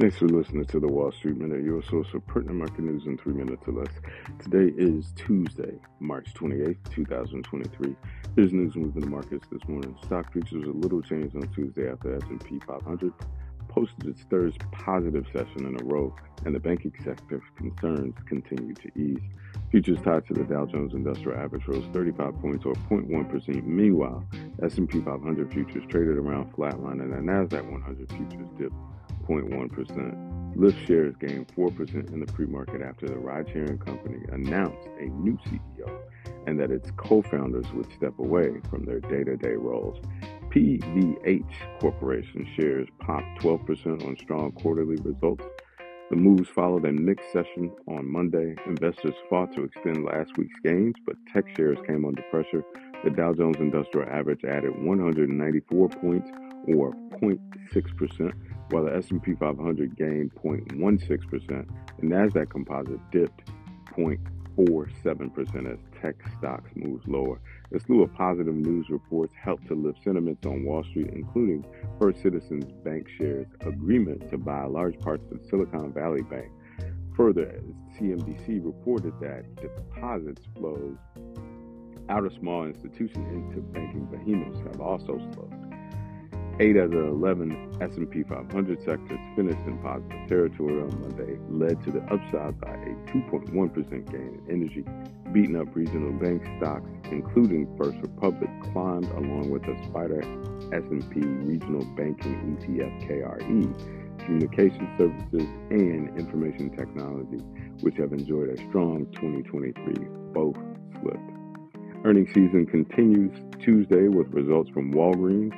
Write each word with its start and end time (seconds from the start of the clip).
Thanks 0.00 0.16
for 0.16 0.26
listening 0.26 0.64
to 0.64 0.80
the 0.80 0.88
Wall 0.88 1.12
Street 1.12 1.36
Minute, 1.36 1.62
your 1.62 1.80
source 1.84 2.08
for 2.08 2.18
pertinent 2.18 2.58
market 2.58 2.80
news 2.80 3.06
in 3.06 3.16
three 3.16 3.32
minutes 3.32 3.62
or 3.68 3.74
less. 3.74 3.92
Today 4.40 4.74
is 4.76 5.12
Tuesday, 5.14 5.78
March 6.00 6.34
28th, 6.34 6.78
2023. 6.90 7.94
Here's 8.34 8.52
news 8.52 8.74
moving 8.74 9.02
the 9.02 9.06
markets 9.06 9.46
this 9.52 9.62
morning. 9.68 9.96
Stock 10.04 10.32
futures 10.32 10.64
a 10.66 10.72
little 10.72 11.00
change 11.00 11.36
on 11.36 11.42
Tuesday 11.54 11.88
after 11.88 12.16
S&P 12.16 12.58
500 12.66 13.12
posted 13.68 14.08
its 14.08 14.22
third 14.22 14.56
positive 14.72 15.26
session 15.32 15.64
in 15.64 15.80
a 15.80 15.84
row, 15.84 16.12
and 16.44 16.56
the 16.56 16.60
banking 16.60 16.92
sector 17.04 17.40
concerns 17.56 18.16
continue 18.26 18.74
to 18.74 18.90
ease. 18.98 19.22
Futures 19.70 20.00
tied 20.02 20.26
to 20.26 20.34
the 20.34 20.42
Dow 20.42 20.66
Jones 20.66 20.94
Industrial 20.94 21.38
Average 21.38 21.68
rose 21.68 21.84
35 21.92 22.40
points 22.40 22.66
or 22.66 22.74
0.1%. 22.74 23.64
Meanwhile, 23.64 24.26
S&P 24.60 25.00
500 25.00 25.52
futures 25.52 25.84
traded 25.88 26.16
around 26.16 26.52
flatline, 26.52 27.00
and 27.00 27.12
the 27.12 27.18
Nasdaq 27.18 27.70
100 27.70 28.08
futures 28.10 28.48
dipped 28.58 28.74
0.1%. 29.26 30.56
Lyft 30.56 30.86
shares 30.86 31.14
gained 31.18 31.48
4% 31.48 32.12
in 32.12 32.20
the 32.20 32.32
pre 32.32 32.46
market 32.46 32.80
after 32.80 33.06
the 33.06 33.18
ride 33.18 33.48
sharing 33.52 33.78
company 33.78 34.24
announced 34.30 34.88
a 35.00 35.06
new 35.06 35.36
CEO 35.46 36.00
and 36.46 36.60
that 36.60 36.70
its 36.70 36.90
co 36.96 37.22
founders 37.22 37.66
would 37.72 37.92
step 37.92 38.18
away 38.18 38.60
from 38.70 38.84
their 38.84 39.00
day 39.00 39.24
to 39.24 39.36
day 39.36 39.54
roles. 39.54 39.98
PVH 40.50 41.80
Corporation 41.80 42.46
shares 42.56 42.88
popped 43.00 43.42
12% 43.42 44.06
on 44.06 44.16
strong 44.18 44.52
quarterly 44.52 44.96
results. 45.02 45.44
The 46.10 46.16
moves 46.16 46.48
followed 46.50 46.84
a 46.84 46.92
mixed 46.92 47.32
session 47.32 47.72
on 47.88 48.08
Monday. 48.08 48.54
Investors 48.66 49.14
fought 49.28 49.52
to 49.54 49.64
extend 49.64 50.04
last 50.04 50.36
week's 50.36 50.54
gains, 50.62 50.94
but 51.04 51.16
tech 51.32 51.44
shares 51.56 51.78
came 51.86 52.04
under 52.04 52.22
pressure. 52.30 52.62
The 53.02 53.10
Dow 53.10 53.32
Jones 53.32 53.56
Industrial 53.58 54.08
Average 54.08 54.44
added 54.44 54.78
194 54.84 55.88
points 55.88 56.30
or 56.68 56.92
0.6% 57.20 58.32
while 58.70 58.84
the 58.84 58.96
S&P 58.96 59.34
500 59.34 59.96
gained 59.96 60.34
0.16%, 60.34 61.68
the 61.98 62.06
Nasdaq 62.06 62.50
Composite 62.50 63.00
dipped 63.10 63.50
0.47% 63.96 65.72
as 65.72 65.78
tech 66.00 66.16
stocks 66.38 66.70
moved 66.74 67.06
lower. 67.08 67.40
A 67.74 67.80
slew 67.80 68.02
of 68.02 68.12
positive 68.14 68.54
news 68.54 68.88
reports 68.90 69.34
helped 69.42 69.66
to 69.68 69.74
lift 69.74 70.02
sentiments 70.02 70.46
on 70.46 70.64
Wall 70.64 70.84
Street, 70.84 71.10
including 71.12 71.64
First 72.00 72.22
Citizens 72.22 72.72
Bank 72.84 73.08
shares 73.18 73.46
agreement 73.60 74.30
to 74.30 74.38
buy 74.38 74.64
large 74.64 74.98
parts 75.00 75.24
of 75.32 75.40
Silicon 75.48 75.92
Valley 75.92 76.22
Bank. 76.22 76.50
Further, 77.16 77.62
CNBC 77.96 78.64
reported 78.64 79.14
that 79.20 79.44
deposits 79.56 80.42
flows 80.56 80.96
out 82.08 82.24
of 82.24 82.32
small 82.34 82.64
institutions 82.64 83.26
into 83.32 83.60
banking 83.60 84.04
behemoths 84.06 84.60
have 84.60 84.80
also 84.80 85.18
slowed. 85.32 85.53
Eight 86.60 86.76
of 86.76 86.92
the 86.92 87.00
11 87.00 87.78
S&P 87.80 88.22
500 88.22 88.78
sectors 88.78 89.18
finished 89.34 89.58
in 89.66 89.76
positive 89.78 90.28
territory 90.28 90.82
on 90.82 91.00
Monday, 91.00 91.36
led 91.50 91.82
to 91.82 91.90
the 91.90 92.00
upside 92.04 92.60
by 92.60 92.70
a 92.70 92.94
2.1% 93.10 93.90
gain 94.12 94.40
in 94.46 94.62
energy, 94.62 94.84
beating 95.32 95.56
up 95.56 95.74
regional 95.74 96.12
bank 96.12 96.46
stocks, 96.58 96.88
including 97.10 97.66
First 97.76 97.96
Republic, 98.02 98.48
climbed 98.72 99.06
along 99.06 99.50
with 99.50 99.62
the 99.62 99.72
SPDR 99.88 100.22
S&P 100.72 101.20
Regional 101.20 101.84
Banking 101.96 102.56
ETF 102.56 103.02
KRE, 103.08 104.24
communication 104.24 104.88
services, 104.96 105.48
and 105.70 106.16
information 106.16 106.70
technology, 106.70 107.42
which 107.80 107.96
have 107.96 108.12
enjoyed 108.12 108.50
a 108.50 108.56
strong 108.68 109.06
2023, 109.14 109.94
both 110.32 110.54
slipped. 111.00 111.18
Earnings 112.04 112.28
season 112.28 112.64
continues 112.64 113.32
Tuesday 113.58 114.06
with 114.06 114.28
results 114.28 114.70
from 114.70 114.92
Walgreens, 114.92 115.52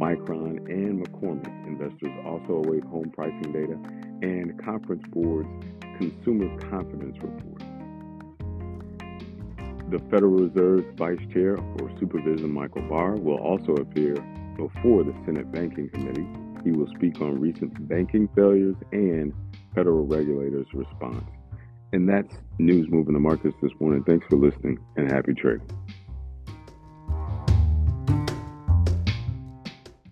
Micron, 0.00 0.58
and 0.68 1.04
McCormick. 1.04 1.66
Investors 1.66 2.12
also 2.24 2.62
await 2.64 2.84
home 2.84 3.10
pricing 3.10 3.52
data 3.52 3.78
and 4.22 4.62
Conference 4.64 5.02
Board's 5.08 5.48
Consumer 5.98 6.56
Confidence 6.70 7.16
Report. 7.20 7.62
The 9.90 9.98
Federal 10.10 10.32
Reserve's 10.32 10.86
Vice 10.96 11.18
Chair 11.32 11.56
for 11.56 11.90
Supervision, 11.98 12.52
Michael 12.52 12.82
Barr, 12.82 13.16
will 13.16 13.38
also 13.38 13.72
appear 13.74 14.14
before 14.56 15.02
the 15.02 15.14
Senate 15.24 15.50
Banking 15.50 15.88
Committee. 15.88 16.26
He 16.62 16.72
will 16.72 16.88
speak 16.94 17.20
on 17.20 17.40
recent 17.40 17.88
banking 17.88 18.28
failures 18.34 18.76
and 18.92 19.32
federal 19.74 20.04
regulators' 20.06 20.66
response. 20.74 21.24
And 21.92 22.08
that's 22.08 22.34
news 22.58 22.86
moving 22.90 23.14
the 23.14 23.20
markets 23.20 23.56
this 23.62 23.72
morning. 23.80 24.04
Thanks 24.04 24.26
for 24.28 24.36
listening 24.36 24.78
and 24.96 25.10
happy 25.10 25.32
trading. 25.32 25.77